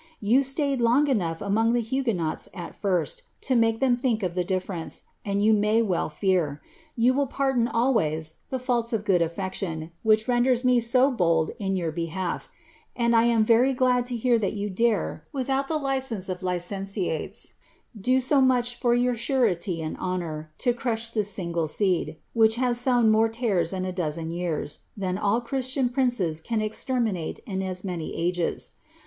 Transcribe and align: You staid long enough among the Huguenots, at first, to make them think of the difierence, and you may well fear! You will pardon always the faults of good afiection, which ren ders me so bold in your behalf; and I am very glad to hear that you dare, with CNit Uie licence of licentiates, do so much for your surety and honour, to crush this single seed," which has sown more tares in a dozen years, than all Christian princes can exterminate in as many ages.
You 0.19 0.41
staid 0.41 0.81
long 0.81 1.05
enough 1.05 1.43
among 1.43 1.73
the 1.73 1.79
Huguenots, 1.79 2.49
at 2.55 2.75
first, 2.75 3.21
to 3.41 3.53
make 3.53 3.79
them 3.81 3.95
think 3.95 4.23
of 4.23 4.33
the 4.33 4.43
difierence, 4.43 5.03
and 5.23 5.43
you 5.43 5.53
may 5.53 5.83
well 5.83 6.09
fear! 6.09 6.59
You 6.95 7.13
will 7.13 7.27
pardon 7.27 7.67
always 7.67 8.37
the 8.49 8.57
faults 8.57 8.93
of 8.93 9.05
good 9.05 9.21
afiection, 9.21 9.91
which 10.01 10.27
ren 10.27 10.41
ders 10.41 10.65
me 10.65 10.79
so 10.79 11.11
bold 11.11 11.51
in 11.59 11.75
your 11.75 11.91
behalf; 11.91 12.49
and 12.95 13.15
I 13.15 13.25
am 13.25 13.45
very 13.45 13.73
glad 13.73 14.07
to 14.07 14.15
hear 14.17 14.39
that 14.39 14.53
you 14.53 14.71
dare, 14.71 15.27
with 15.31 15.49
CNit 15.49 15.67
Uie 15.67 15.81
licence 15.83 16.29
of 16.29 16.39
licentiates, 16.41 17.53
do 17.95 18.19
so 18.19 18.41
much 18.41 18.79
for 18.79 18.95
your 18.95 19.13
surety 19.13 19.83
and 19.83 19.95
honour, 19.97 20.51
to 20.57 20.73
crush 20.73 21.11
this 21.11 21.29
single 21.29 21.67
seed," 21.67 22.17
which 22.33 22.55
has 22.55 22.79
sown 22.81 23.11
more 23.11 23.29
tares 23.29 23.71
in 23.71 23.85
a 23.85 23.91
dozen 23.93 24.31
years, 24.31 24.79
than 24.97 25.19
all 25.19 25.41
Christian 25.41 25.89
princes 25.89 26.41
can 26.41 26.59
exterminate 26.59 27.41
in 27.45 27.61
as 27.61 27.83
many 27.83 28.15
ages. 28.15 28.71